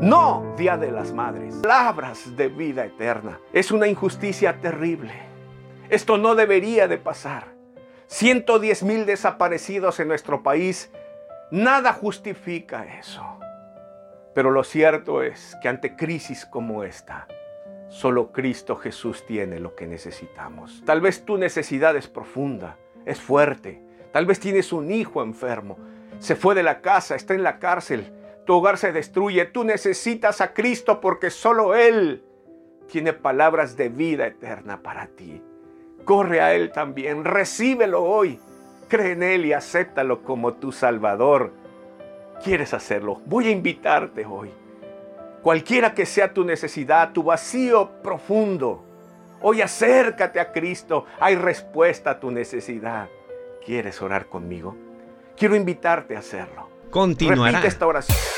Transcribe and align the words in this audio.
No, 0.00 0.54
Día 0.56 0.76
de 0.76 0.92
las 0.92 1.12
Madres. 1.12 1.56
Palabras 1.56 2.36
de 2.36 2.46
vida 2.46 2.84
eterna. 2.84 3.40
Es 3.52 3.72
una 3.72 3.88
injusticia 3.88 4.60
terrible. 4.60 5.12
Esto 5.88 6.18
no 6.18 6.36
debería 6.36 6.86
de 6.86 6.98
pasar. 6.98 7.48
110 8.06 8.84
mil 8.84 9.06
desaparecidos 9.06 9.98
en 9.98 10.06
nuestro 10.06 10.44
país. 10.44 10.92
Nada 11.50 11.92
justifica 11.92 12.84
eso. 13.00 13.24
Pero 14.36 14.52
lo 14.52 14.62
cierto 14.62 15.20
es 15.24 15.56
que 15.60 15.68
ante 15.68 15.96
crisis 15.96 16.46
como 16.46 16.84
esta, 16.84 17.26
solo 17.88 18.30
Cristo 18.30 18.76
Jesús 18.76 19.26
tiene 19.26 19.58
lo 19.58 19.74
que 19.74 19.88
necesitamos. 19.88 20.80
Tal 20.86 21.00
vez 21.00 21.24
tu 21.24 21.38
necesidad 21.38 21.96
es 21.96 22.06
profunda, 22.06 22.76
es 23.04 23.18
fuerte. 23.20 23.82
Tal 24.12 24.26
vez 24.26 24.38
tienes 24.38 24.72
un 24.72 24.92
hijo 24.92 25.24
enfermo. 25.24 25.76
Se 26.20 26.36
fue 26.36 26.54
de 26.54 26.62
la 26.62 26.82
casa, 26.82 27.16
está 27.16 27.34
en 27.34 27.42
la 27.42 27.58
cárcel. 27.58 28.12
Tu 28.48 28.54
hogar 28.54 28.78
se 28.78 28.92
destruye. 28.92 29.44
Tú 29.44 29.62
necesitas 29.62 30.40
a 30.40 30.54
Cristo 30.54 31.02
porque 31.02 31.28
solo 31.28 31.74
Él 31.76 32.24
tiene 32.90 33.12
palabras 33.12 33.76
de 33.76 33.90
vida 33.90 34.26
eterna 34.26 34.82
para 34.82 35.08
ti. 35.08 35.42
Corre 36.06 36.40
a 36.40 36.54
Él 36.54 36.72
también. 36.72 37.26
Recíbelo 37.26 38.02
hoy. 38.02 38.40
Cree 38.88 39.12
en 39.12 39.22
Él 39.22 39.44
y 39.44 39.52
acéptalo 39.52 40.22
como 40.22 40.54
tu 40.54 40.72
Salvador. 40.72 41.52
¿Quieres 42.42 42.72
hacerlo? 42.72 43.20
Voy 43.26 43.48
a 43.48 43.50
invitarte 43.50 44.24
hoy. 44.24 44.50
Cualquiera 45.42 45.92
que 45.92 46.06
sea 46.06 46.32
tu 46.32 46.42
necesidad, 46.42 47.12
tu 47.12 47.24
vacío 47.24 48.00
profundo, 48.02 48.82
hoy 49.42 49.60
acércate 49.60 50.40
a 50.40 50.52
Cristo. 50.52 51.04
Hay 51.20 51.36
respuesta 51.36 52.12
a 52.12 52.18
tu 52.18 52.30
necesidad. 52.30 53.10
¿Quieres 53.62 54.00
orar 54.00 54.24
conmigo? 54.24 54.74
Quiero 55.36 55.54
invitarte 55.54 56.16
a 56.16 56.20
hacerlo. 56.20 56.70
Continuará. 56.88 57.50
Repite 57.50 57.68
esta 57.68 57.86
oración. 57.86 58.37